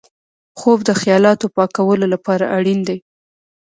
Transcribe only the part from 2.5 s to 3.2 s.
اړین دی